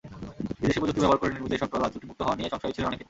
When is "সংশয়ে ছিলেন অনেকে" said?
2.53-2.99